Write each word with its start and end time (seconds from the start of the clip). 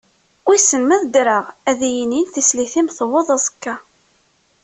Wissen 0.47 0.83
ma 0.87 0.93
ad 0.97 1.03
ddreɣ 1.07 1.45
ad 1.69 1.79
iyi-inin, 1.89 2.27
tislit-im 2.33 2.87
tewweḍ 2.97 3.27
aẓekka. 3.35 3.75